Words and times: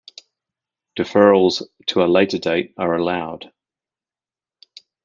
Deferrals 0.97 1.61
to 1.85 2.01
a 2.01 2.09
later 2.11 2.39
date 2.39 2.73
are 2.75 2.95
allowed. 2.95 3.51